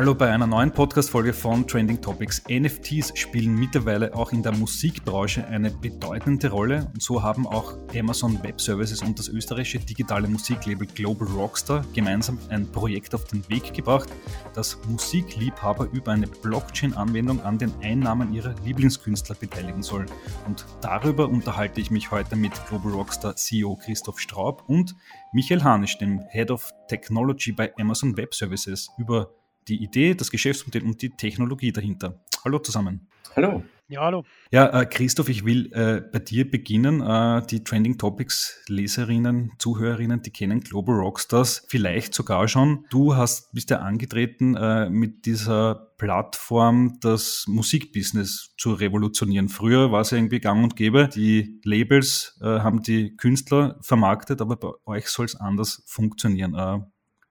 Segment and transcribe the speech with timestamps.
[0.00, 2.42] Hallo bei einer neuen Podcast-Folge von Trending Topics.
[2.48, 6.90] NFTs spielen mittlerweile auch in der Musikbranche eine bedeutende Rolle.
[6.94, 12.38] Und so haben auch Amazon Web Services und das österreichische digitale Musiklabel Global Rockstar gemeinsam
[12.48, 14.08] ein Projekt auf den Weg gebracht,
[14.54, 20.06] das Musikliebhaber über eine Blockchain-Anwendung an den Einnahmen ihrer Lieblingskünstler beteiligen soll.
[20.46, 24.96] Und darüber unterhalte ich mich heute mit Global Rockstar CEO Christoph Straub und
[25.34, 29.30] Michael Hanisch, dem Head of Technology bei Amazon Web Services, über
[29.70, 32.20] die Idee, das Geschäftsmodell und die Technologie dahinter.
[32.44, 33.08] Hallo zusammen.
[33.36, 33.62] Hallo.
[33.88, 34.24] Ja, hallo.
[34.52, 37.00] Ja, äh, Christoph, ich will äh, bei dir beginnen.
[37.00, 42.86] Äh, die Trending Topics Leserinnen, Zuhörerinnen, die kennen Global Rockstars vielleicht sogar schon.
[42.90, 49.48] Du hast, bist ja angetreten äh, mit dieser Plattform, das Musikbusiness zu revolutionieren.
[49.48, 51.08] Früher war es ja irgendwie gang und gäbe.
[51.08, 56.54] Die Labels äh, haben die Künstler vermarktet, aber bei euch soll es anders funktionieren.
[56.54, 56.78] Äh,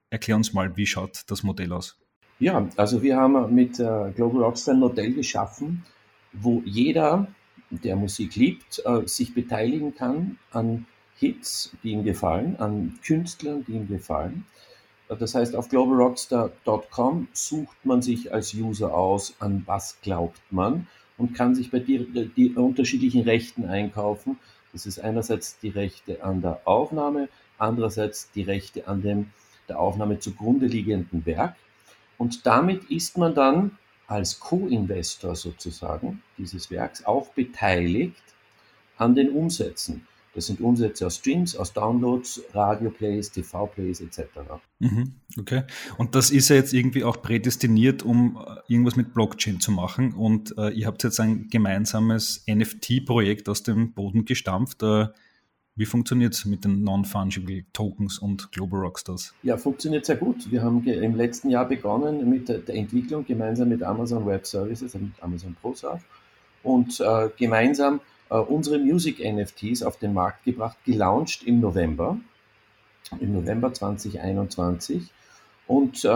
[0.10, 1.98] erklär uns mal, wie schaut das Modell aus?
[2.42, 5.84] Ja, also wir haben mit äh, Global Rockstar ein Modell geschaffen,
[6.32, 7.28] wo jeder,
[7.70, 10.86] der Musik liebt, äh, sich beteiligen kann an
[11.18, 14.46] Hits, die ihm gefallen, an Künstlern, die ihm gefallen.
[15.10, 20.88] Äh, das heißt, auf globalrockstar.com sucht man sich als User aus, an was glaubt man
[21.18, 24.40] und kann sich bei die, die unterschiedlichen Rechten einkaufen.
[24.72, 29.32] Das ist einerseits die Rechte an der Aufnahme, andererseits die Rechte an dem
[29.68, 31.58] der Aufnahme zugrunde liegenden Werk.
[32.20, 33.72] Und damit ist man dann
[34.06, 38.22] als Co-Investor sozusagen dieses Werks auch beteiligt
[38.98, 40.06] an den Umsätzen.
[40.36, 44.22] Das sind Umsätze aus Streams, aus Downloads, Radio-Plays, TV-Plays etc.
[44.80, 45.64] Mhm, okay.
[45.98, 50.14] Und das ist ja jetzt irgendwie auch prädestiniert, um äh, irgendwas mit Blockchain zu machen.
[50.14, 54.84] Und äh, ihr habt jetzt ein gemeinsames NFT-Projekt aus dem Boden gestampft.
[54.84, 55.08] Äh,
[55.80, 59.34] wie funktioniert es mit den Non-Fungible Tokens und Global Rockstars?
[59.44, 60.52] Ja, funktioniert sehr gut.
[60.52, 65.06] Wir haben im letzten Jahr begonnen mit der Entwicklung gemeinsam mit Amazon Web Services, also
[65.06, 66.02] mit Amazon ProServe
[66.64, 72.18] und äh, gemeinsam äh, unsere Music NFTs auf den Markt gebracht, gelauncht im November,
[73.22, 75.10] im November 2021
[75.66, 76.12] und äh, äh,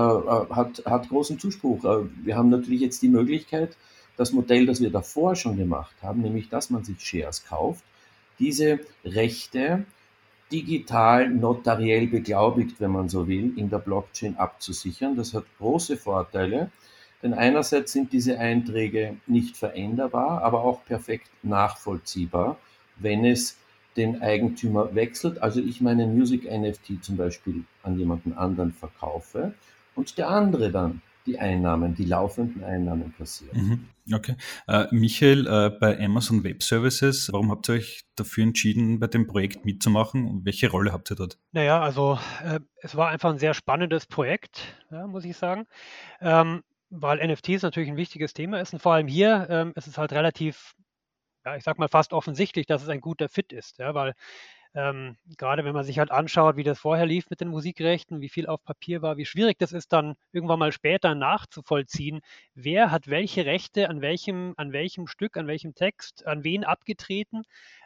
[0.50, 1.86] hat, hat großen Zuspruch.
[1.86, 3.78] Äh, wir haben natürlich jetzt die Möglichkeit,
[4.18, 7.86] das Modell, das wir davor schon gemacht haben, nämlich dass man sich Shares kauft,
[8.40, 9.86] diese Rechte
[10.52, 15.16] digital notariell beglaubigt, wenn man so will, in der Blockchain abzusichern.
[15.16, 16.70] Das hat große Vorteile,
[17.24, 22.58] denn einerseits sind diese Einträge nicht veränderbar, aber auch perfekt nachvollziehbar,
[22.98, 23.58] wenn es
[23.98, 25.42] den Eigentümer wechselt.
[25.42, 29.54] Also ich meinen Music NFT zum Beispiel an jemanden anderen verkaufe
[29.96, 33.88] und der andere dann die Einnahmen, die laufenden Einnahmen passieren.
[34.06, 34.14] Mhm.
[34.14, 34.36] Okay.
[34.68, 39.28] Äh, Michael, äh, bei Amazon Web Services, warum habt ihr euch dafür entschieden, bei dem
[39.28, 41.38] Projekt mitzumachen und welche Rolle habt ihr dort?
[41.52, 44.62] Naja, also äh, es war einfach ein sehr spannendes Projekt,
[44.92, 45.66] ja, muss ich sagen.
[46.20, 49.98] Ähm, weil NFTs natürlich ein wichtiges Thema ist und vor allem hier ähm, ist es
[49.98, 50.76] halt relativ,
[51.46, 54.14] ja, ich sag mal fast offensichtlich, dass es ein guter Fit ist, ja, weil
[54.76, 58.30] ähm, gerade wenn man sich halt anschaut, wie das vorher lief mit den Musikrechten, wie
[58.30, 62.22] viel auf Papier war, wie schwierig das ist, dann irgendwann mal später nachzuvollziehen,
[62.56, 67.44] wer hat welche Rechte an welchem, an welchem Stück, an welchem Text, an wen abgetreten.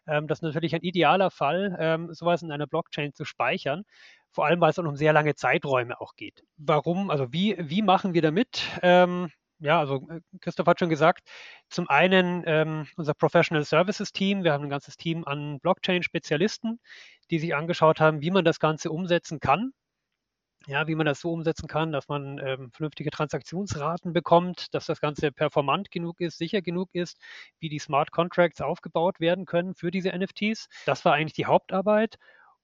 [0.07, 3.83] Ähm, das ist natürlich ein idealer Fall, ähm, sowas in einer Blockchain zu speichern.
[4.31, 6.43] Vor allem, weil es dann um sehr lange Zeiträume auch geht.
[6.57, 8.61] Warum, also wie, wie machen wir damit?
[8.81, 11.27] Ähm, ja, also äh, Christoph hat schon gesagt,
[11.69, 14.43] zum einen ähm, unser Professional Services Team.
[14.43, 16.79] Wir haben ein ganzes Team an Blockchain-Spezialisten,
[17.31, 19.71] die sich angeschaut haben, wie man das Ganze umsetzen kann.
[20.67, 24.99] Ja, wie man das so umsetzen kann, dass man ähm, vernünftige Transaktionsraten bekommt, dass das
[24.99, 27.17] Ganze performant genug ist, sicher genug ist,
[27.59, 30.67] wie die Smart Contracts aufgebaut werden können für diese NFTs.
[30.85, 32.17] Das war eigentlich die Hauptarbeit.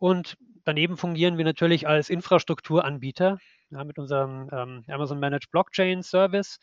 [0.04, 3.38] Und daneben fungieren wir natürlich als Infrastrukturanbieter
[3.70, 6.60] ja, mit unserem ähm, Amazon Managed Blockchain Service,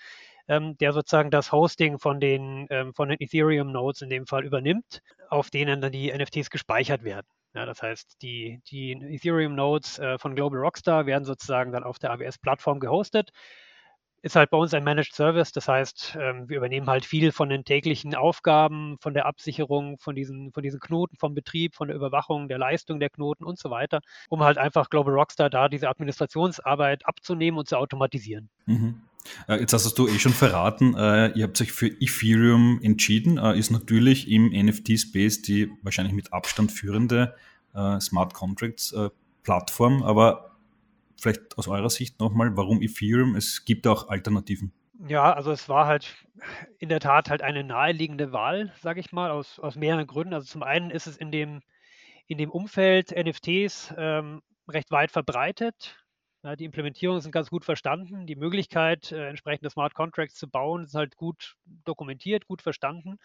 [0.46, 4.44] ähm, der sozusagen das Hosting von den, ähm, von den Ethereum Nodes in dem Fall
[4.44, 7.26] übernimmt, auf denen dann die NFTs gespeichert werden.
[7.54, 11.98] Ja, das heißt, die, die Ethereum Nodes äh, von Global Rockstar werden sozusagen dann auf
[11.98, 13.30] der AWS-Plattform gehostet
[14.22, 15.52] ist halt bei uns ein Managed Service.
[15.52, 20.14] Das heißt, ähm, wir übernehmen halt viel von den täglichen Aufgaben, von der Absicherung, von
[20.14, 23.70] diesen, von diesen Knoten, vom Betrieb, von der Überwachung, der Leistung der Knoten und so
[23.70, 28.50] weiter, um halt einfach Global Rockstar da diese Administrationsarbeit abzunehmen und zu automatisieren.
[28.66, 29.02] Mhm.
[29.48, 33.58] Äh, jetzt hast du eh schon verraten, äh, ihr habt euch für Ethereum entschieden, äh,
[33.58, 37.34] ist natürlich im NFT-Space die wahrscheinlich mit Abstand führende
[38.00, 38.92] Smart Contracts
[39.44, 40.49] Plattform, aber
[41.20, 43.36] vielleicht aus eurer Sicht nochmal, warum Ethereum?
[43.36, 44.72] Es gibt auch Alternativen.
[45.08, 46.14] Ja, also es war halt
[46.78, 50.34] in der Tat halt eine naheliegende Wahl, sage ich mal, aus, aus mehreren Gründen.
[50.34, 51.62] Also zum einen ist es in dem,
[52.26, 55.96] in dem Umfeld NFTs ähm, recht weit verbreitet.
[56.42, 58.26] Ja, die Implementierungen sind ganz gut verstanden.
[58.26, 63.18] Die Möglichkeit, äh, entsprechende Smart Contracts zu bauen, ist halt gut dokumentiert, gut verstanden.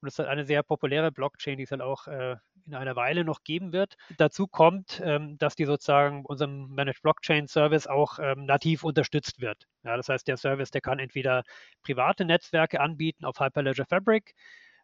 [0.00, 2.96] Und es ist halt eine sehr populäre Blockchain, die es halt auch äh, in einer
[2.96, 3.96] Weile noch geben wird.
[4.18, 9.66] Dazu kommt, ähm, dass die sozusagen unserem Managed Blockchain Service auch ähm, nativ unterstützt wird.
[9.82, 11.42] Ja, das heißt, der Service, der kann entweder
[11.82, 14.34] private Netzwerke anbieten auf Hyperledger Fabric,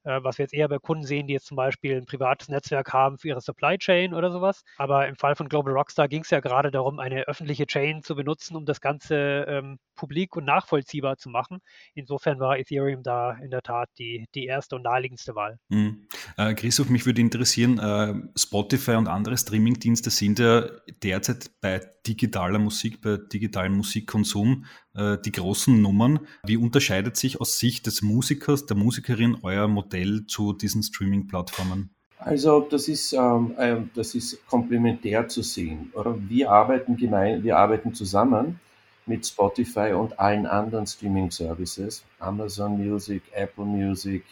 [0.06, 3.18] was wir jetzt eher bei Kunden sehen, die jetzt zum Beispiel ein privates Netzwerk haben
[3.18, 4.62] für ihre Supply Chain oder sowas.
[4.76, 8.14] Aber im Fall von Global Rockstar ging es ja gerade darum, eine öffentliche Chain zu
[8.14, 11.58] benutzen, um das Ganze ähm, publik und nachvollziehbar zu machen.
[11.94, 15.58] Insofern war Ethereum da in der Tat die, die erste und naheliegendste Wahl.
[15.68, 16.06] Mhm.
[16.36, 20.68] Äh, Christoph, mich würde interessieren, äh, Spotify und andere Streamingdienste sind ja
[21.02, 24.64] derzeit bei digitaler Musik, bei digitalem Musikkonsum
[24.96, 26.20] äh, die großen Nummern.
[26.44, 31.90] Wie unterscheidet sich aus Sicht des Musikers, der Musikerin euer Modell zu diesen Streaming-Plattformen?
[32.18, 35.92] Also das ist, ähm, ähm das ist komplementär zu sehen.
[36.28, 38.58] Wir, arbeiten gemein, wir arbeiten zusammen
[39.06, 44.24] mit Spotify und allen anderen Streaming-Services, Amazon Music, Apple Music,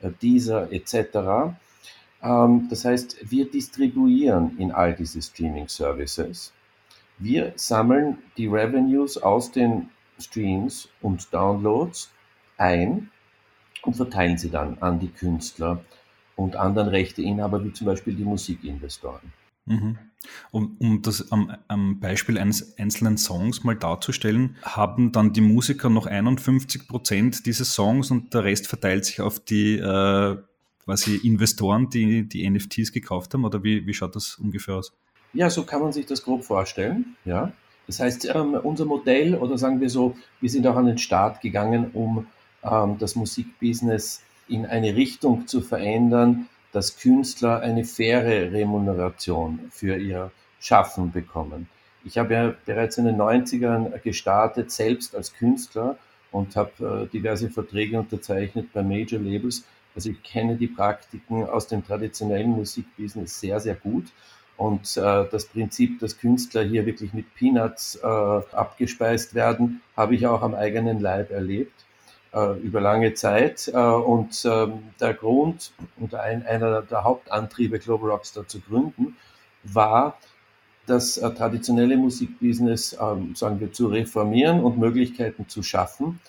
[0.00, 1.56] äh, Deezer etc.
[2.22, 6.52] Ähm, das heißt, wir distribuieren in all diese Streaming-Services.
[7.24, 9.88] Wir sammeln die Revenues aus den
[10.18, 12.10] Streams und Downloads
[12.58, 13.08] ein
[13.82, 15.82] und verteilen sie dann an die Künstler
[16.36, 19.32] und anderen Rechteinhaber, wie zum Beispiel die Musikinvestoren.
[19.64, 19.98] Mhm.
[20.50, 25.88] Um, um das am, am, Beispiel eines einzelnen Songs mal darzustellen, haben dann die Musiker
[25.88, 30.36] noch 51 Prozent dieses Songs und der Rest verteilt sich auf die äh,
[30.84, 33.46] quasi Investoren, die die NFTs gekauft haben?
[33.46, 34.92] Oder wie, wie schaut das ungefähr aus?
[35.34, 37.16] Ja, so kann man sich das grob vorstellen.
[37.24, 37.52] Ja.
[37.86, 41.40] Das heißt, ähm, unser Modell, oder sagen wir so, wir sind auch an den Start
[41.40, 42.26] gegangen, um
[42.62, 50.30] ähm, das Musikbusiness in eine Richtung zu verändern, dass Künstler eine faire Remuneration für ihr
[50.60, 51.68] Schaffen bekommen.
[52.04, 55.96] Ich habe ja bereits in den 90ern gestartet, selbst als Künstler
[56.32, 59.64] und habe äh, diverse Verträge unterzeichnet bei Major Labels.
[59.94, 64.06] Also ich kenne die Praktiken aus dem traditionellen Musikbusiness sehr, sehr gut.
[64.56, 70.26] Und äh, das Prinzip, dass Künstler hier wirklich mit Peanuts äh, abgespeist werden, habe ich
[70.26, 71.84] auch am eigenen Leib erlebt
[72.32, 73.68] äh, über lange Zeit.
[73.68, 79.16] Äh, und ähm, der Grund und ein, einer der Hauptantriebe, Global Rockstar zu gründen,
[79.64, 80.18] war,
[80.86, 86.20] das äh, traditionelle Musikbusiness, ähm, sagen wir, zu reformieren und Möglichkeiten zu schaffen,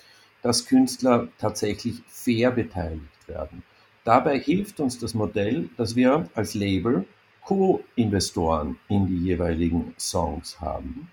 [0.42, 3.64] dass Künstler tatsächlich fair beteiligt werden.
[4.04, 7.06] Dabei hilft uns das Modell, dass wir als Label
[7.46, 11.10] Co-Investoren in die jeweiligen Songs haben.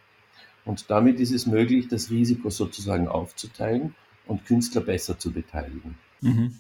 [0.65, 3.95] Und damit ist es möglich, das Risiko sozusagen aufzuteilen
[4.27, 5.97] und Künstler besser zu beteiligen.
[6.21, 6.57] Mhm.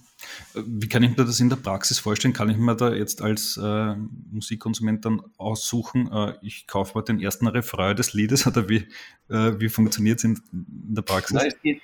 [0.54, 2.34] Wie kann ich mir das in der Praxis vorstellen?
[2.34, 3.94] Kann ich mir da jetzt als äh,
[4.30, 8.86] Musikkonsument dann aussuchen, äh, ich kaufe mir den ersten Refrain des Liedes oder wie,
[9.28, 11.34] äh, wie funktioniert es in, in, der Praxis?
[11.34, 11.82] Nein, es, geht,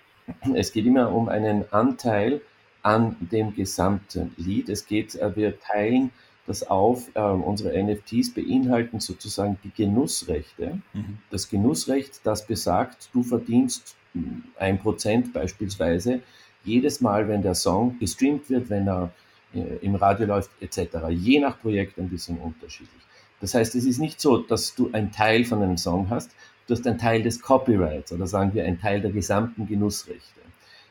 [0.55, 2.41] es geht immer um einen Anteil
[2.83, 4.69] an dem gesamten Lied.
[4.69, 6.11] Es geht, äh, wir teilen
[6.49, 10.81] das auf, äh, unsere NFTs beinhalten sozusagen die Genussrechte.
[10.93, 11.19] Mhm.
[11.31, 13.97] Das Genussrecht, das besagt, du verdienst
[14.59, 16.21] ein Prozent beispielsweise,
[16.65, 19.13] jedes Mal, wenn der Song gestreamt wird, wenn er
[19.55, 21.09] äh, im Radio läuft, etc.
[21.11, 23.03] Je nach Projekt ein bisschen unterschiedlich.
[23.41, 26.31] Das heißt, es ist nicht so, dass du einen Teil von einem Song hast,
[26.67, 30.41] du hast einen Teil des Copyrights oder sagen wir einen Teil der gesamten Genussrechte.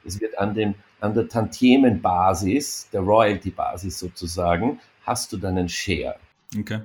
[0.05, 6.17] Es wird an, dem, an der Tantiemenbasis, der Royalty-Basis sozusagen, hast du dann einen Share.
[6.57, 6.79] Okay.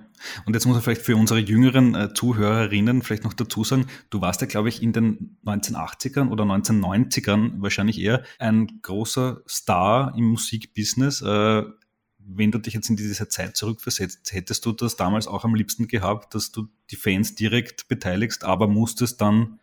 [0.45, 4.21] Und jetzt muss man vielleicht für unsere jüngeren äh, Zuhörerinnen vielleicht noch dazu sagen, du
[4.21, 10.25] warst ja, glaube ich, in den 1980ern oder 1990ern wahrscheinlich eher ein großer Star im
[10.31, 11.23] Musikbusiness.
[11.23, 11.63] Äh,
[12.19, 15.87] wenn du dich jetzt in diese Zeit zurückversetzt, hättest du das damals auch am liebsten
[15.87, 19.61] gehabt, dass du die Fans direkt beteiligst, aber musstest dann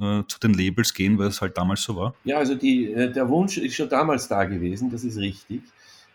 [0.00, 2.14] äh, zu den Labels gehen, weil es halt damals so war?
[2.24, 5.62] Ja, also die, äh, der Wunsch ist schon damals da gewesen, das ist richtig.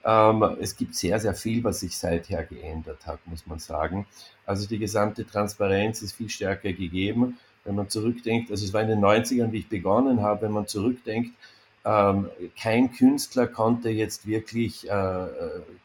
[0.05, 4.05] Ähm, es gibt sehr, sehr viel, was sich seither geändert hat, muss man sagen.
[4.45, 7.39] Also die gesamte Transparenz ist viel stärker gegeben.
[7.63, 10.67] Wenn man zurückdenkt, also es war in den 90ern, wie ich begonnen habe, wenn man
[10.67, 11.31] zurückdenkt,
[11.83, 15.27] ähm, kein Künstler konnte jetzt wirklich äh,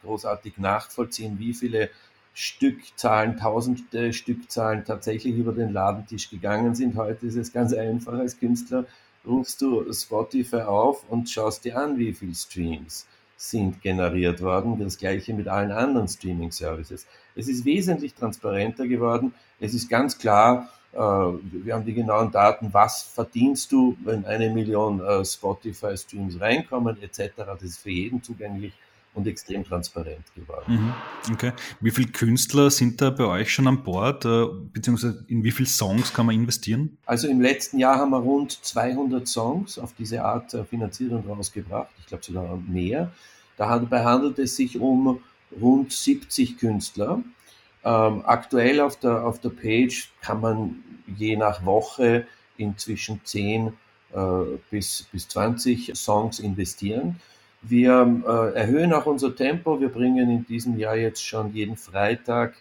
[0.03, 1.89] großartig nachvollziehen, wie viele
[2.35, 6.97] Stückzahlen, tausende Stückzahlen tatsächlich über den Ladentisch gegangen sind.
[6.97, 8.85] Heute ist es ganz einfach als Künstler,
[9.27, 13.07] rufst du Spotify auf und schaust dir an, wie viele Streams
[13.41, 14.79] sind generiert worden.
[14.79, 17.07] Das gleiche mit allen anderen Streaming-Services.
[17.35, 19.33] Es ist wesentlich transparenter geworden.
[19.59, 24.51] Es ist ganz klar, äh, wir haben die genauen Daten, was verdienst du, wenn eine
[24.51, 27.33] Million äh, Spotify-Streams reinkommen, etc.
[27.37, 28.75] Das ist für jeden zugänglich.
[29.15, 30.95] Und extrem transparent geworden.
[31.27, 31.33] Mhm.
[31.33, 31.53] Okay.
[31.81, 35.69] Wie viele Künstler sind da bei euch schon an Bord, äh, beziehungsweise in wie viele
[35.69, 36.97] Songs kann man investieren?
[37.07, 41.91] Also im letzten Jahr haben wir rund 200 Songs auf diese Art äh, Finanzierung rausgebracht,
[41.99, 43.11] ich glaube sogar mehr.
[43.57, 45.21] Dabei handelt es sich um
[45.61, 47.23] rund 70 Künstler.
[47.83, 52.27] Ähm, aktuell auf der, auf der Page kann man je nach Woche
[52.57, 53.73] in zwischen 10
[54.13, 54.21] äh,
[54.71, 57.21] bis, bis 20 Songs investieren.
[57.63, 59.81] Wir äh, erhöhen auch unser Tempo.
[59.81, 62.55] Wir bringen in diesem Jahr jetzt schon jeden Freitag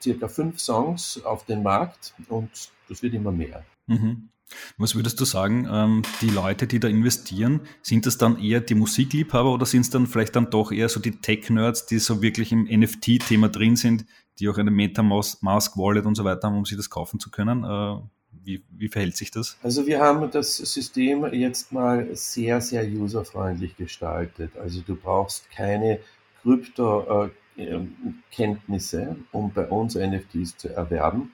[0.00, 2.50] circa fünf Songs auf den Markt und
[2.88, 3.64] das wird immer mehr.
[3.86, 4.28] Mhm.
[4.76, 8.74] Was würdest du sagen, ähm, die Leute, die da investieren, sind das dann eher die
[8.74, 12.52] Musikliebhaber oder sind es dann vielleicht dann doch eher so die Tech-Nerds, die so wirklich
[12.52, 14.04] im NFT-Thema drin sind,
[14.38, 17.64] die auch eine Metamask-Wallet und so weiter haben, um sich das kaufen zu können?
[17.64, 17.96] Äh,
[18.44, 19.56] wie, wie verhält sich das?
[19.62, 24.56] Also wir haben das System jetzt mal sehr, sehr userfreundlich gestaltet.
[24.56, 26.00] Also du brauchst keine
[26.42, 31.32] Krypto-Kenntnisse, um bei uns NFTs zu erwerben.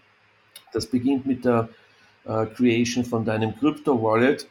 [0.72, 1.68] Das beginnt mit der
[2.24, 4.48] äh, Creation von deinem Krypto-Wallet.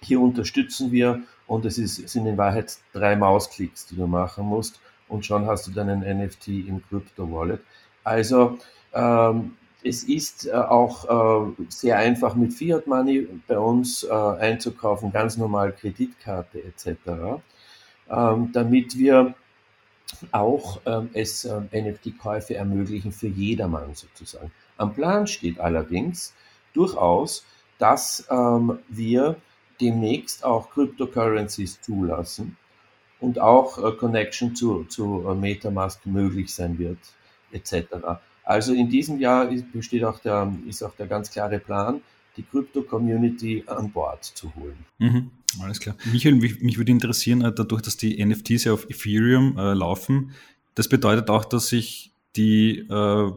[0.00, 4.80] Hier unterstützen wir und es ist, sind in Wahrheit drei Mausklicks, die du machen musst
[5.08, 7.60] und schon hast du deinen NFT im Krypto-Wallet.
[8.02, 8.58] Also
[8.92, 15.12] ähm, es ist äh, auch äh, sehr einfach mit Fiat Money bei uns äh, einzukaufen,
[15.12, 16.96] ganz normal Kreditkarte etc.,
[18.10, 19.34] ähm, damit wir
[20.32, 24.50] auch ähm, es NFT-Käufe ermöglichen für jedermann sozusagen.
[24.78, 26.34] Am Plan steht allerdings
[26.72, 27.44] durchaus,
[27.78, 29.36] dass ähm, wir
[29.80, 32.56] demnächst auch Cryptocurrencies zulassen
[33.20, 36.98] und auch Connection zu, zu Metamask möglich sein wird
[37.52, 38.20] etc.
[38.44, 42.00] Also in diesem Jahr besteht auch der, ist auch der ganz klare Plan,
[42.36, 44.76] die Krypto-Community an Bord zu holen.
[44.98, 45.30] Mhm,
[45.62, 45.96] alles klar.
[46.12, 50.32] Michael, mich, mich, würde interessieren, äh, dadurch, dass die NFTs ja auf Ethereum äh, laufen,
[50.74, 53.32] das bedeutet auch, dass ich die äh,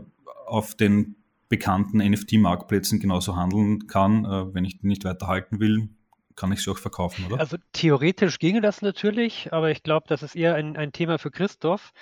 [0.47, 1.15] auf den
[1.49, 4.25] bekannten NFT-Marktplätzen genauso handeln kann.
[4.25, 5.89] Äh, wenn ich die nicht weiterhalten will,
[6.35, 7.39] kann ich sie auch verkaufen, oder?
[7.39, 11.31] Also theoretisch ginge das natürlich, aber ich glaube, das ist eher ein, ein Thema für
[11.31, 11.93] Christoph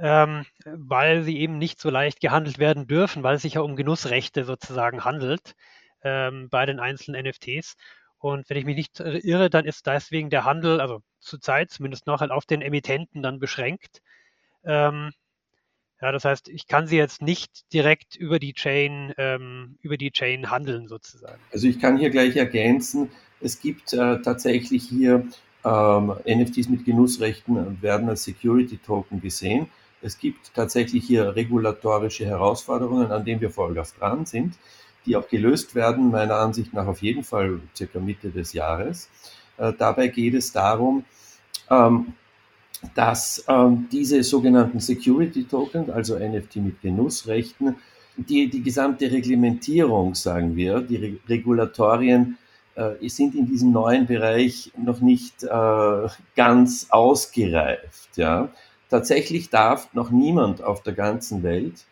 [0.00, 3.76] ähm, weil sie eben nicht so leicht gehandelt werden dürfen, weil es sich ja um
[3.76, 5.54] Genussrechte sozusagen handelt
[6.02, 7.76] ähm, bei den einzelnen NFTs.
[8.18, 12.20] Und wenn ich mich nicht irre, dann ist deswegen der Handel, also zurzeit zumindest noch,
[12.20, 14.02] halt auf den Emittenten dann beschränkt.
[14.64, 15.12] Ähm,
[16.00, 20.10] ja, das heißt, ich kann sie jetzt nicht direkt über die Chain, ähm, über die
[20.10, 21.40] Chain handeln sozusagen.
[21.52, 25.26] Also ich kann hier gleich ergänzen, es gibt äh, tatsächlich hier
[25.64, 29.68] ähm, NFTs mit Genussrechten werden als Security Token gesehen.
[30.02, 34.54] Es gibt tatsächlich hier regulatorische Herausforderungen, an denen wir Vollgas dran sind,
[35.06, 39.08] die auch gelöst werden, meiner Ansicht nach auf jeden Fall circa Mitte des Jahres.
[39.56, 41.04] Äh, dabei geht es darum,
[41.70, 42.14] ähm,
[42.94, 47.76] dass ähm, diese sogenannten Security Token, also NFT mit Genussrechten,
[48.16, 52.38] die, die gesamte Reglementierung, sagen wir, die Re Regulatorien
[52.74, 58.16] äh, sind in diesem neuen Bereich noch nicht äh, ganz ausgereift.
[58.16, 58.48] Ja?
[58.90, 61.84] Tatsächlich darf noch niemand auf der ganzen Welt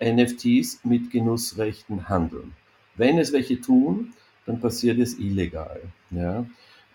[0.00, 2.52] NFTs mit Genussrechten handeln.
[2.94, 4.14] Wenn es welche tun,
[4.46, 5.80] dann passiert es illegal.
[6.10, 6.46] Ja.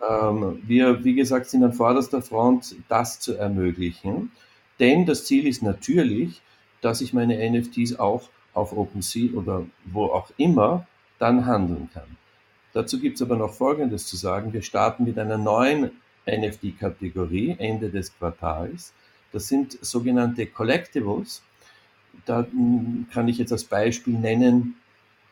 [0.10, 4.32] Ähm, wir, wie gesagt, sind an vorderster Front, das zu ermöglichen.
[4.80, 6.42] Denn das Ziel ist natürlich,
[6.80, 10.88] dass ich meine NFTs auch auf OpenSea oder wo auch immer
[11.20, 12.18] dann handeln kann.
[12.74, 14.54] Dazu gibt es aber noch Folgendes zu sagen.
[14.54, 15.92] Wir starten mit einer neuen
[16.26, 18.94] NFT-Kategorie Ende des Quartals.
[19.32, 21.42] Das sind sogenannte Collectibles.
[22.26, 24.76] Da hm, kann ich jetzt als Beispiel nennen,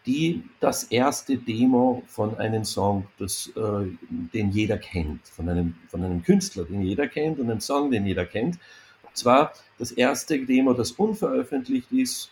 [0.05, 6.03] die das erste Demo von einem Song, das, äh, den jeder kennt, von einem, von
[6.03, 8.55] einem Künstler, den jeder kennt und einem Song, den jeder kennt.
[9.03, 12.31] Und zwar das erste Demo, das unveröffentlicht ist,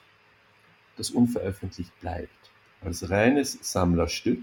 [0.95, 2.29] das unveröffentlicht bleibt,
[2.81, 4.39] als reines Sammlerstück.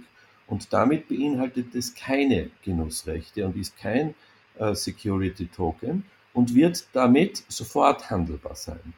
[0.47, 4.15] Und damit beinhaltet es keine Genussrechte und ist kein
[4.59, 6.05] äh, Security Token,
[6.35, 8.93] und wird damit sofort handelbar sein.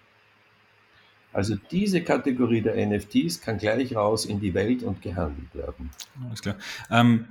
[1.33, 5.91] Also diese Kategorie der NFTs kann gleich raus in die Welt und gehandelt werden.
[6.25, 6.57] Alles klar.
[6.91, 7.27] Ähm,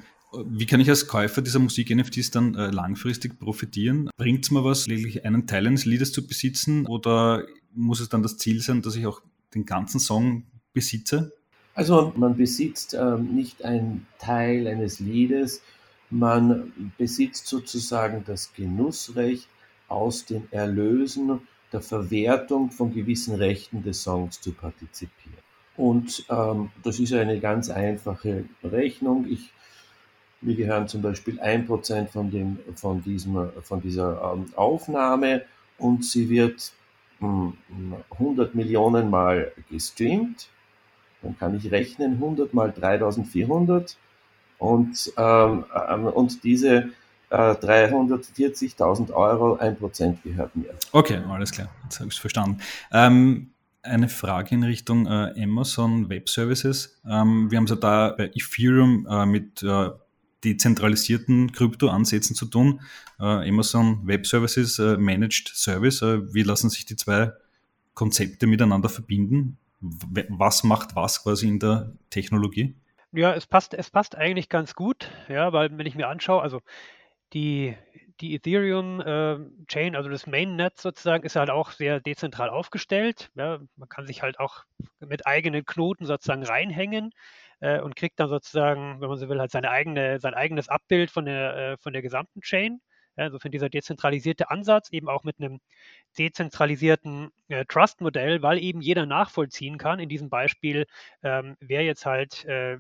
[0.46, 4.10] wie kann ich als Käufer dieser Musik-NFTs dann äh, langfristig profitieren?
[4.16, 8.22] Bringt es mir was, lediglich einen Teil eines Liedes zu besitzen oder muss es dann
[8.22, 9.22] das Ziel sein, dass ich auch
[9.56, 11.34] den ganzen Song besitze?
[11.74, 15.62] Also man besitzt ähm, nicht einen Teil eines Liedes,
[16.10, 19.50] man besitzt sozusagen das Genussrecht
[19.88, 25.46] aus den Erlösen der Verwertung von gewissen Rechten des Songs zu partizipieren.
[25.78, 29.26] Und ähm, das ist eine ganz einfache Rechnung.
[29.30, 29.52] Ich,
[30.42, 33.04] wir gehören zum Beispiel ein Prozent von, von,
[33.62, 35.44] von dieser ähm, Aufnahme
[35.78, 36.72] und sie wird
[37.20, 37.58] 100
[38.20, 40.50] hm, Millionen Mal gestreamt.
[41.22, 43.98] Dann kann ich rechnen 100 mal 3400
[44.58, 46.90] und, ähm, ähm, und diese
[47.30, 50.70] äh, 340.000 Euro, ein Prozent gehört mir.
[50.92, 52.60] Okay, alles klar, jetzt habe ich es verstanden.
[52.92, 53.52] Ähm,
[53.86, 57.00] eine Frage in Richtung äh, Amazon Web Services.
[57.06, 59.90] Ähm, wir haben es ja da bei Ethereum äh, mit äh,
[60.44, 62.82] dezentralisierten Kryptoansätzen zu tun.
[63.20, 66.02] Äh, Amazon Web Services, äh, Managed Service.
[66.02, 67.32] Äh, wie lassen sich die zwei
[67.94, 69.58] Konzepte miteinander verbinden?
[69.82, 72.76] Was macht was quasi in der Technologie?
[73.12, 76.62] Ja, es passt, es passt eigentlich ganz gut, ja, weil wenn ich mir anschaue, also
[77.36, 77.78] die,
[78.22, 83.30] die Ethereum-Chain, äh, also das Mainnet sozusagen, ist halt auch sehr dezentral aufgestellt.
[83.36, 84.64] Ja, man kann sich halt auch
[85.00, 87.12] mit eigenen Knoten sozusagen reinhängen
[87.60, 91.12] äh, und kriegt dann sozusagen, wenn man so will, halt seine eigene, sein eigenes Abbild
[91.12, 92.82] von der, äh, von der gesamten Chain.
[93.18, 95.60] Ja, insofern dieser dezentralisierte Ansatz eben auch mit einem
[96.18, 100.86] dezentralisierten äh, Trust-Modell, weil eben jeder nachvollziehen kann, in diesem Beispiel,
[101.24, 102.78] ähm, wer jetzt halt äh,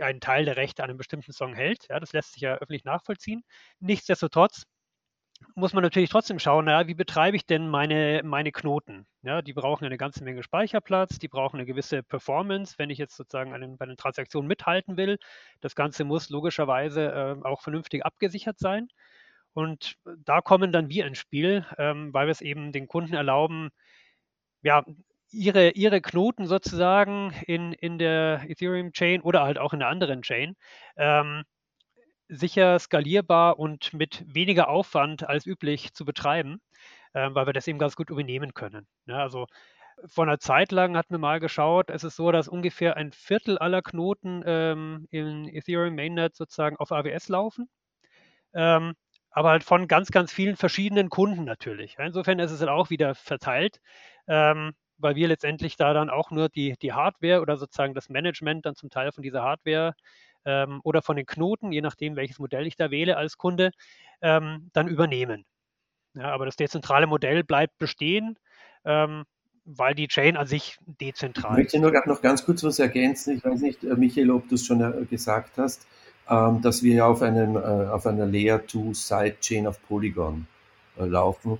[0.00, 1.86] einen Teil der Rechte an einem bestimmten Song hält.
[1.88, 3.42] Ja, das lässt sich ja öffentlich nachvollziehen.
[3.80, 4.64] Nichtsdestotrotz
[5.54, 9.06] muss man natürlich trotzdem schauen, naja, wie betreibe ich denn meine, meine Knoten?
[9.22, 13.16] Ja, die brauchen eine ganze Menge Speicherplatz, die brauchen eine gewisse Performance, wenn ich jetzt
[13.16, 15.18] sozusagen einen, bei den Transaktionen mithalten will.
[15.60, 18.88] Das Ganze muss logischerweise äh, auch vernünftig abgesichert sein.
[19.56, 23.70] Und da kommen dann wir ins Spiel, ähm, weil wir es eben den Kunden erlauben,
[24.62, 24.84] ja,
[25.30, 30.56] ihre, ihre Knoten sozusagen in, in der Ethereum-Chain oder halt auch in der anderen Chain
[30.98, 31.44] ähm,
[32.28, 36.60] sicher skalierbar und mit weniger Aufwand als üblich zu betreiben,
[37.14, 38.86] äh, weil wir das eben ganz gut übernehmen können.
[39.06, 39.46] Ja, also
[40.04, 43.56] vor einer Zeit lang hatten wir mal geschaut, es ist so, dass ungefähr ein Viertel
[43.56, 47.70] aller Knoten ähm, in Ethereum Mainnet sozusagen auf AWS laufen.
[48.52, 48.94] Ähm,
[49.36, 51.96] aber halt von ganz, ganz vielen verschiedenen Kunden natürlich.
[51.98, 53.80] Insofern ist es halt auch wieder verteilt,
[54.26, 58.64] ähm, weil wir letztendlich da dann auch nur die, die Hardware oder sozusagen das Management
[58.64, 59.94] dann zum Teil von dieser Hardware
[60.46, 63.72] ähm, oder von den Knoten, je nachdem, welches Modell ich da wähle als Kunde,
[64.22, 65.44] ähm, dann übernehmen.
[66.14, 68.38] Ja, aber das dezentrale Modell bleibt bestehen,
[68.86, 69.24] ähm,
[69.66, 71.74] weil die Chain an sich dezentral ist.
[71.74, 73.36] Ich möchte nur noch ganz kurz was ergänzen.
[73.36, 75.86] Ich weiß nicht, äh, Michael, ob du es schon äh, gesagt hast,
[76.28, 80.46] ähm, dass wir ja auf, einem, äh, auf einer Layer 2 Sidechain auf Polygon
[80.98, 81.58] laufen,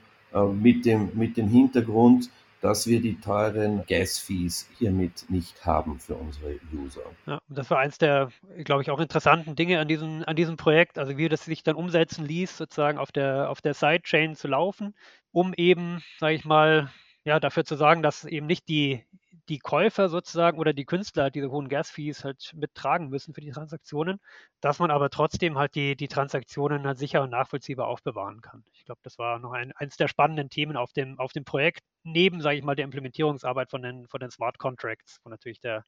[0.54, 6.58] mit dem, mit dem Hintergrund, dass wir die teuren Gas-Fees hiermit nicht haben für unsere
[6.74, 7.02] User.
[7.26, 8.30] Ja, das war eins der,
[8.64, 11.76] glaube ich, auch interessanten Dinge an diesem, an diesem Projekt, also wie das sich dann
[11.76, 14.94] umsetzen ließ, sozusagen auf der, auf der Sidechain zu laufen,
[15.32, 16.90] um eben, sage ich mal,
[17.24, 19.04] ja, dafür zu sorgen, dass eben nicht die
[19.48, 24.20] die Käufer sozusagen oder die Künstler diese hohen Gas-Fees halt mittragen müssen für die Transaktionen,
[24.60, 28.64] dass man aber trotzdem halt die, die Transaktionen halt sicher und nachvollziehbar aufbewahren kann.
[28.72, 31.82] Ich glaube, das war noch ein, eines der spannenden Themen auf dem, auf dem Projekt,
[32.02, 35.84] neben, sage ich mal, der Implementierungsarbeit von den, von den Smart Contracts, wo natürlich der,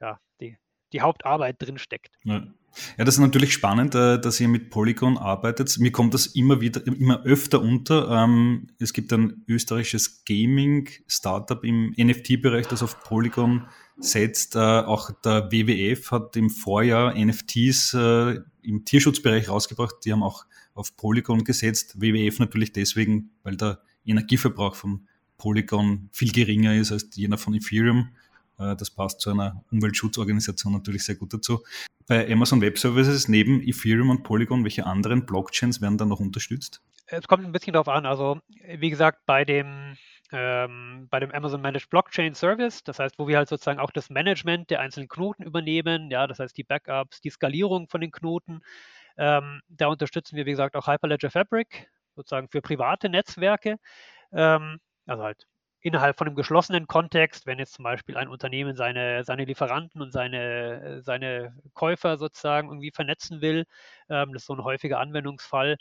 [0.00, 0.56] ja, die,
[0.92, 2.10] die Hauptarbeit drin steckt.
[2.24, 2.46] Ja.
[2.98, 3.04] ja.
[3.04, 5.78] das ist natürlich spannend, äh, dass ihr mit Polygon arbeitet.
[5.78, 8.10] Mir kommt das immer wieder, immer öfter unter.
[8.10, 13.66] Ähm, es gibt ein österreichisches Gaming-Startup im NFT-Bereich, das auf Polygon
[13.98, 14.56] setzt.
[14.56, 19.96] Äh, auch der WWF hat im Vorjahr NFTs äh, im Tierschutzbereich rausgebracht.
[20.04, 22.00] Die haben auch auf Polygon gesetzt.
[22.00, 28.10] WWF natürlich deswegen, weil der Energieverbrauch von Polygon viel geringer ist als jener von Ethereum.
[28.62, 31.62] Äh, das passt zu einer Umweltschutzorganisation natürlich sehr gut dazu.
[32.06, 36.82] Bei Amazon Web Services neben Ethereum und Polygon, welche anderen Blockchains werden dann noch unterstützt?
[37.06, 38.06] Es kommt ein bisschen darauf an.
[38.06, 38.40] Also,
[38.78, 39.96] wie gesagt, bei dem,
[40.32, 44.08] ähm, bei dem Amazon Managed Blockchain Service, das heißt, wo wir halt sozusagen auch das
[44.10, 48.60] Management der einzelnen Knoten übernehmen, ja, das heißt die Backups, die Skalierung von den Knoten,
[49.18, 53.76] ähm, da unterstützen wir, wie gesagt, auch Hyperledger Fabric, sozusagen für private Netzwerke.
[54.32, 55.46] Ähm, also halt
[55.82, 60.12] innerhalb von einem geschlossenen Kontext, wenn jetzt zum Beispiel ein Unternehmen seine, seine Lieferanten und
[60.12, 63.64] seine, seine Käufer sozusagen irgendwie vernetzen will,
[64.08, 65.76] ähm, das ist so ein häufiger Anwendungsfall,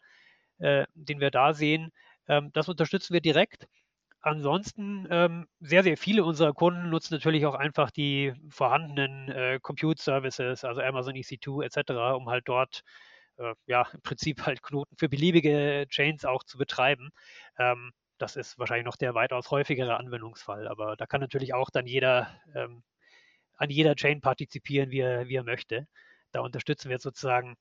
[0.60, 1.92] äh, den wir da sehen.
[2.28, 3.68] Ähm, das unterstützen wir direkt.
[4.22, 10.02] Ansonsten ähm, sehr, sehr viele unserer Kunden nutzen natürlich auch einfach die vorhandenen äh, Compute
[10.02, 12.84] Services, also Amazon EC2 etc., um halt dort
[13.38, 17.10] äh, ja im Prinzip halt Knoten für beliebige Chains auch zu betreiben.
[17.58, 20.68] Ähm, das ist wahrscheinlich noch der weitaus häufigere Anwendungsfall.
[20.68, 22.84] Aber da kann natürlich auch dann jeder ähm,
[23.62, 25.88] an jeder Chain partizipieren, wie er, wie er möchte.
[26.32, 27.56] Da unterstützen wir sozusagen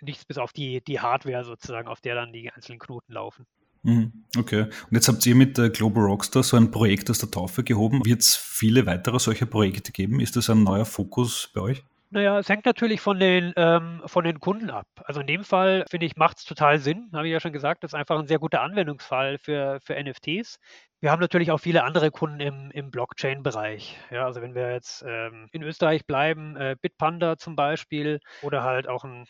[0.00, 3.46] nichts bis auf die, die Hardware sozusagen, auf der dann die einzelnen Knoten laufen.
[3.82, 4.64] Mhm, okay.
[4.64, 8.04] Und jetzt habt ihr mit der Global Rockstar so ein Projekt aus der Taufe gehoben.
[8.04, 10.20] Wird es viele weitere solcher Projekte geben?
[10.20, 11.84] Ist das ein neuer Fokus bei euch?
[12.12, 14.86] Naja, es hängt natürlich von den, ähm, von den Kunden ab.
[15.04, 17.84] Also in dem Fall, finde ich, macht es total Sinn, habe ich ja schon gesagt.
[17.84, 20.58] Das ist einfach ein sehr guter Anwendungsfall für, für NFTs.
[21.00, 23.96] Wir haben natürlich auch viele andere Kunden im, im Blockchain-Bereich.
[24.10, 28.88] Ja, also wenn wir jetzt ähm, in Österreich bleiben, äh, Bitpanda zum Beispiel oder halt
[28.88, 29.26] auch ein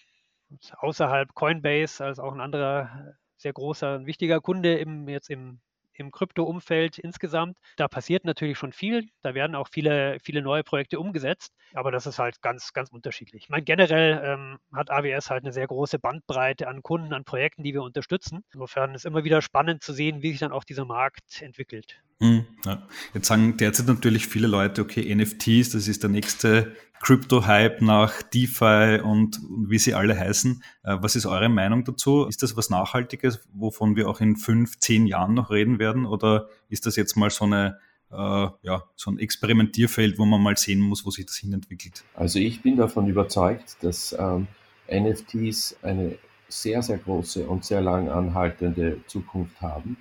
[0.78, 5.60] außerhalb Coinbase, als auch ein anderer sehr großer und wichtiger Kunde im, jetzt im
[6.00, 7.56] im Krypto-Umfeld insgesamt.
[7.76, 9.08] Da passiert natürlich schon viel.
[9.22, 11.52] Da werden auch viele, viele neue Projekte umgesetzt.
[11.74, 13.44] Aber das ist halt ganz, ganz unterschiedlich.
[13.44, 17.62] Ich meine, generell ähm, hat AWS halt eine sehr große Bandbreite an Kunden, an Projekten,
[17.62, 18.42] die wir unterstützen.
[18.52, 22.00] Insofern ist immer wieder spannend zu sehen, wie sich dann auch dieser Markt entwickelt.
[22.20, 22.87] Hm, ja.
[23.14, 29.00] Jetzt sagen derzeit natürlich viele Leute, okay, NFTs, das ist der nächste Crypto-Hype nach DeFi
[29.02, 30.62] und, wie sie alle heißen.
[30.83, 32.26] Äh, was ist eure Meinung dazu?
[32.26, 36.04] Ist das was Nachhaltiges, wovon wir auch in fünf, zehn Jahren noch reden werden?
[36.04, 37.78] Oder ist das jetzt mal so eine
[38.12, 42.04] äh, ja, so ein Experimentierfeld, wo man mal sehen muss, wo sich das hinentwickelt?
[42.14, 44.46] Also ich bin davon überzeugt, dass ähm,
[44.90, 49.96] NFTs eine sehr, sehr große und sehr lang anhaltende Zukunft haben,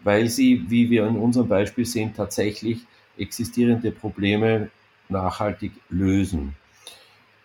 [0.00, 2.80] weil sie, wie wir in unserem Beispiel sehen, tatsächlich
[3.18, 4.70] existierende Probleme
[5.08, 6.54] nachhaltig lösen.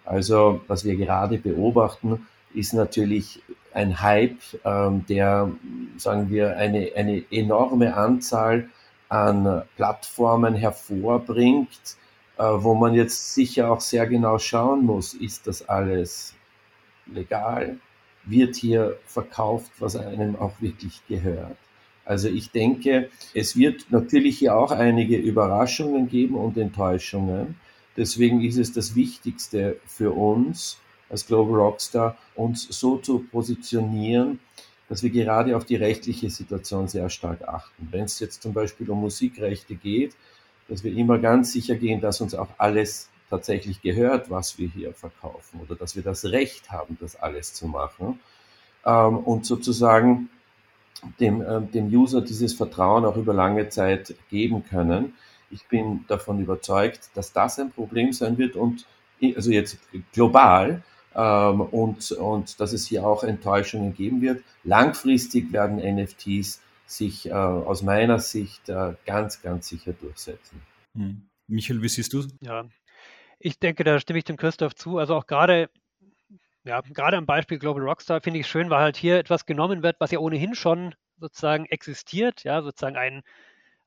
[0.05, 3.41] Also was wir gerade beobachten, ist natürlich
[3.73, 5.51] ein Hype, ähm, der,
[5.97, 8.69] sagen wir, eine, eine enorme Anzahl
[9.07, 11.97] an Plattformen hervorbringt,
[12.37, 16.33] äh, wo man jetzt sicher auch sehr genau schauen muss, ist das alles
[17.05, 17.77] legal?
[18.23, 21.57] Wird hier verkauft, was einem auch wirklich gehört?
[22.05, 27.55] Also ich denke, es wird natürlich hier auch einige Überraschungen geben und Enttäuschungen.
[27.97, 30.77] Deswegen ist es das Wichtigste für uns
[31.09, 34.39] als Global Rockstar, uns so zu positionieren,
[34.87, 37.87] dass wir gerade auf die rechtliche Situation sehr stark achten.
[37.91, 40.15] Wenn es jetzt zum Beispiel um Musikrechte geht,
[40.67, 44.93] dass wir immer ganz sicher gehen, dass uns auch alles tatsächlich gehört, was wir hier
[44.93, 48.19] verkaufen oder dass wir das Recht haben, das alles zu machen
[48.85, 50.29] ähm, und sozusagen
[51.19, 55.13] dem, äh, dem User dieses Vertrauen auch über lange Zeit geben können.
[55.49, 58.85] Ich bin davon überzeugt, dass das ein Problem sein wird und
[59.35, 59.77] also jetzt
[60.13, 60.83] global
[61.15, 64.43] ähm, und, und dass es hier auch Enttäuschungen geben wird.
[64.63, 70.61] Langfristig werden NFTs sich äh, aus meiner Sicht äh, ganz, ganz sicher durchsetzen.
[70.95, 71.21] Hm.
[71.47, 72.65] Michael, wie siehst du Ja,
[73.39, 74.97] ich denke, da stimme ich dem Christoph zu.
[74.97, 75.69] Also auch gerade
[76.63, 79.99] ja, gerade am Beispiel Global Rockstar finde ich schön, weil halt hier etwas genommen wird,
[79.99, 83.23] was ja ohnehin schon sozusagen existiert, ja, sozusagen ein,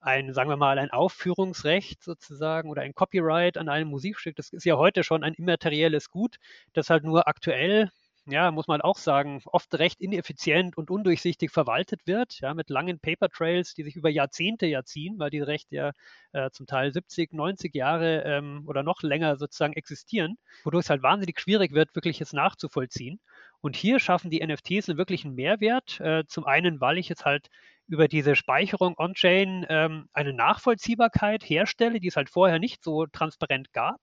[0.01, 4.37] ein, sagen wir mal, ein Aufführungsrecht sozusagen oder ein Copyright an einem Musikstück.
[4.37, 6.37] Das ist ja heute schon ein immaterielles Gut,
[6.75, 7.91] das halt nur aktuell
[8.27, 12.99] ja, muss man auch sagen, oft recht ineffizient und undurchsichtig verwaltet wird, ja, mit langen
[12.99, 15.93] Paper Trails, die sich über Jahrzehnte ja ziehen, weil die Rechte ja
[16.33, 21.03] äh, zum Teil 70, 90 Jahre ähm, oder noch länger sozusagen existieren, wodurch es halt
[21.03, 23.21] wahnsinnig schwierig wird, wirklich jetzt nachzuvollziehen.
[23.61, 26.01] Und hier schaffen die NFTs einen wirklichen Mehrwert.
[26.01, 27.49] Äh, zum einen, weil ich jetzt halt
[27.87, 33.73] über diese Speicherung on-chain ähm, eine Nachvollziehbarkeit herstelle, die es halt vorher nicht so transparent
[33.73, 34.01] gab.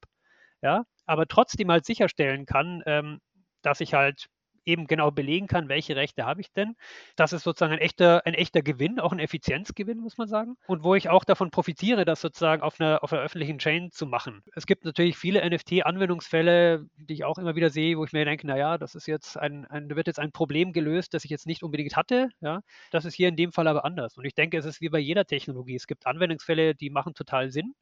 [0.62, 3.19] Ja, aber trotzdem halt sicherstellen kann, ähm,
[3.62, 4.28] dass ich halt
[4.65, 6.76] eben genau belegen kann, welche Rechte habe ich denn.
[7.15, 10.56] Das ist sozusagen ein echter, ein echter Gewinn, auch ein Effizienzgewinn, muss man sagen.
[10.67, 14.06] Und wo ich auch davon profitiere, das sozusagen auf einer, auf einer öffentlichen Chain zu
[14.06, 14.43] machen.
[14.56, 18.47] Es gibt natürlich viele NFT-Anwendungsfälle, die ich auch immer wieder sehe, wo ich mir denke,
[18.47, 21.47] naja, das ist jetzt ein, ein, da wird jetzt ein Problem gelöst, das ich jetzt
[21.47, 22.30] nicht unbedingt hatte.
[22.39, 24.17] Ja, das ist hier in dem Fall aber anders.
[24.17, 25.76] Und ich denke, es ist wie bei jeder Technologie.
[25.76, 27.74] Es gibt Anwendungsfälle, die machen total Sinn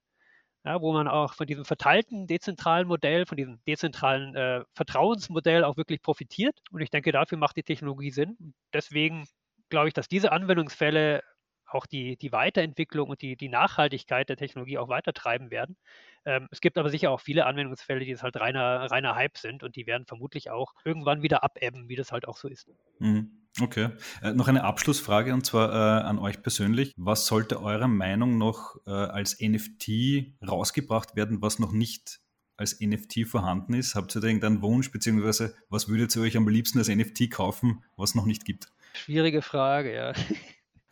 [0.66, 5.78] ja, wo man auch von diesem verteilten dezentralen Modell, von diesem dezentralen äh, Vertrauensmodell auch
[5.78, 6.60] wirklich profitiert.
[6.72, 8.54] Und ich denke, dafür macht die Technologie Sinn.
[8.74, 9.28] Deswegen
[9.70, 11.24] glaube ich, dass diese Anwendungsfälle
[11.72, 15.78] auch die, die Weiterentwicklung und die, die Nachhaltigkeit der Technologie auch weiter treiben werden.
[16.26, 19.64] Ähm, es gibt aber sicher auch viele Anwendungsfälle, die es halt reiner, reiner Hype sind
[19.64, 22.70] und die werden vermutlich auch irgendwann wieder abebben, wie das halt auch so ist.
[23.00, 23.39] Mhm.
[23.62, 23.90] Okay.
[24.22, 26.94] Äh, noch eine Abschlussfrage und zwar äh, an euch persönlich.
[26.98, 32.22] Was sollte eurer Meinung noch äh, als NFT rausgebracht werden, was noch nicht
[32.58, 33.96] als NFT vorhanden ist?
[33.96, 37.84] Habt ihr da irgendeinen Wunsch, beziehungsweise was würdet ihr euch am liebsten als NFT kaufen,
[37.98, 38.72] was noch nicht gibt?
[38.94, 40.14] Schwierige Frage, ja.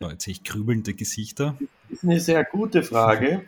[0.00, 1.56] ja jetzt sehe ich grübelnde Gesichter.
[1.88, 3.44] Das ist eine sehr gute Frage.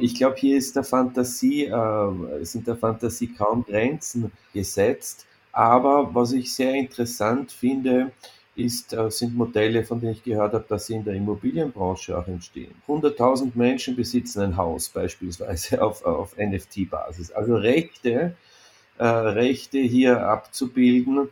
[0.00, 5.26] Ich glaube, hier ist der Fantasie, äh, sind der Fantasie kaum Grenzen gesetzt.
[5.52, 8.12] Aber was ich sehr interessant finde,
[8.56, 12.26] ist, äh, sind Modelle, von denen ich gehört habe, dass sie in der Immobilienbranche auch
[12.26, 12.74] entstehen.
[12.86, 17.32] 100.000 Menschen besitzen ein Haus beispielsweise auf, auf NFT-Basis.
[17.32, 18.34] Also Rechte,
[18.98, 21.28] äh, Rechte hier abzubilden.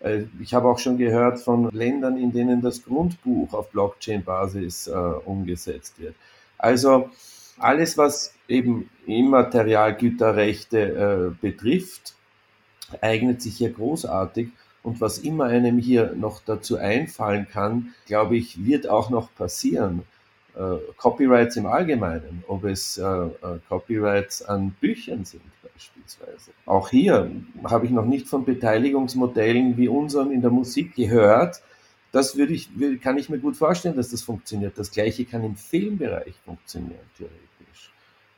[0.00, 4.92] Äh, ich habe auch schon gehört von Ländern, in denen das Grundbuch auf Blockchain-Basis äh,
[4.92, 6.14] umgesetzt wird.
[6.58, 7.10] Also
[7.58, 12.14] Alles, was eben Immaterialgüterrechte äh, betrifft,
[13.02, 14.48] eignet sich hier großartig.
[14.82, 20.02] Und was immer einem hier noch dazu einfallen kann, glaube ich, wird auch noch passieren.
[20.54, 23.30] Äh, Copyrights im Allgemeinen, ob es äh, äh,
[23.68, 25.42] Copyrights an Büchern sind
[25.74, 26.52] beispielsweise.
[26.66, 27.30] Auch hier
[27.64, 31.62] habe ich noch nicht von Beteiligungsmodellen wie unseren in der Musik gehört.
[32.12, 32.68] Das würde ich,
[33.02, 34.78] kann ich mir gut vorstellen, dass das funktioniert.
[34.78, 37.40] Das gleiche kann im Filmbereich funktionieren, theoretisch.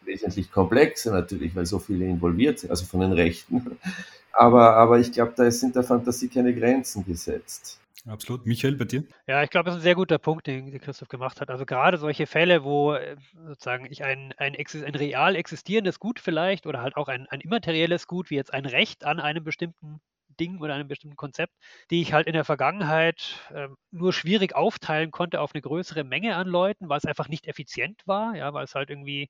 [0.06, 3.78] Wesentlich komplexer natürlich, weil so viele involviert sind, also von den Rechten.
[4.38, 7.80] Aber, aber ich glaube, da sind der Fantasie keine Grenzen gesetzt.
[8.06, 8.46] Absolut.
[8.46, 9.02] Michael, bei dir?
[9.26, 11.50] Ja, ich glaube, das ist ein sehr guter Punkt, den, Christoph gemacht hat.
[11.50, 13.16] Also gerade solche Fälle, wo äh,
[13.46, 18.06] sozusagen ich ein, ein, ein real existierendes Gut vielleicht oder halt auch ein, ein immaterielles
[18.06, 20.00] Gut, wie jetzt ein Recht an einem bestimmten
[20.38, 21.54] Ding oder einem bestimmten Konzept,
[21.90, 26.36] die ich halt in der Vergangenheit äh, nur schwierig aufteilen konnte auf eine größere Menge
[26.36, 29.28] an Leuten, weil es einfach nicht effizient war, ja, weil es halt irgendwie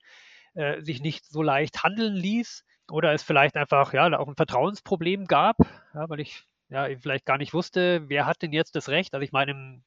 [0.57, 5.27] äh, sich nicht so leicht handeln ließ oder es vielleicht einfach ja auch ein Vertrauensproblem
[5.27, 5.59] gab,
[5.95, 9.15] ja, weil ich ja, vielleicht gar nicht wusste, wer hat denn jetzt das Recht?
[9.15, 9.85] Also ich meine, im,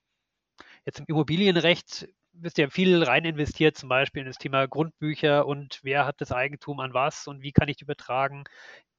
[0.85, 5.79] jetzt im Immobilienrecht wisst ihr viel rein investiert, zum Beispiel in das Thema Grundbücher und
[5.83, 8.45] wer hat das Eigentum an was und wie kann ich übertragen,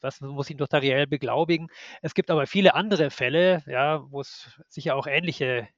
[0.01, 1.69] was muss ich notariell beglaubigen.
[2.03, 5.69] Es gibt aber viele andere Fälle, ja, wo es sicher auch ähnliche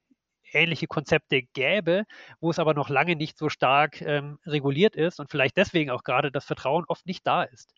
[0.53, 2.03] ähnliche Konzepte gäbe,
[2.39, 6.03] wo es aber noch lange nicht so stark ähm, reguliert ist und vielleicht deswegen auch
[6.03, 7.73] gerade das Vertrauen oft nicht da ist.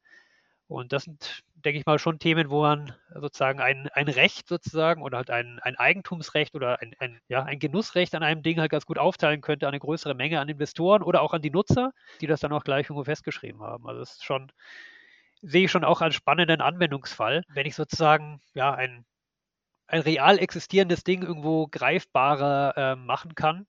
[0.67, 5.03] Und das sind, denke ich mal, schon Themen, wo man sozusagen ein, ein Recht sozusagen
[5.03, 8.71] oder halt ein, ein Eigentumsrecht oder ein, ein, ja, ein Genussrecht an einem Ding halt
[8.71, 11.91] ganz gut aufteilen könnte an eine größere Menge an Investoren oder auch an die Nutzer,
[12.19, 13.87] die das dann auch gleich irgendwo festgeschrieben haben.
[13.87, 14.51] Also das ist schon,
[15.41, 19.05] sehe ich schon auch als spannenden Anwendungsfall, wenn ich sozusagen ja ein,
[19.87, 23.65] ein real existierendes Ding irgendwo greifbarer äh, machen kann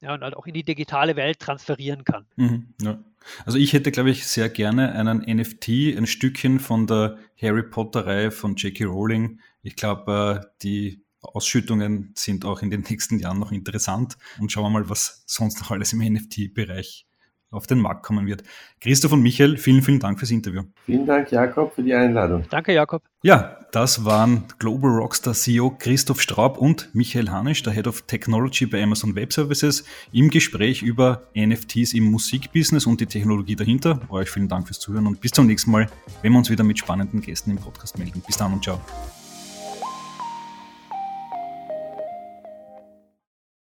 [0.00, 2.26] ja, und halt auch in die digitale Welt transferieren kann.
[2.36, 3.02] Mhm, ja.
[3.44, 8.30] Also ich hätte, glaube ich, sehr gerne einen NFT, ein Stückchen von der Harry Potter-Reihe
[8.30, 8.84] von J.K.
[8.84, 9.40] Rowling.
[9.62, 14.64] Ich glaube, äh, die Ausschüttungen sind auch in den nächsten Jahren noch interessant und schauen
[14.64, 17.07] wir mal, was sonst noch alles im NFT-Bereich
[17.50, 18.42] auf den Markt kommen wird.
[18.80, 20.62] Christoph und Michael, vielen, vielen Dank fürs Interview.
[20.84, 22.44] Vielen Dank, Jakob, für die Einladung.
[22.50, 23.02] Danke, Jakob.
[23.22, 28.66] Ja, das waren Global Rockstar CEO Christoph Straub und Michael Hanisch, der Head of Technology
[28.66, 34.00] bei Amazon Web Services, im Gespräch über NFTs im Musikbusiness und die Technologie dahinter.
[34.08, 35.88] Euch vielen Dank fürs Zuhören und bis zum nächsten Mal,
[36.22, 38.22] wenn wir uns wieder mit spannenden Gästen im Podcast melden.
[38.26, 38.80] Bis dann und ciao.